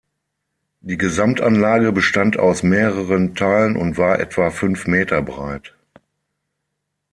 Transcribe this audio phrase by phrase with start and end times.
[0.79, 5.75] Die Gesamtanlage bestand aus mehreren Teilen und war etwa fünf Meter breit.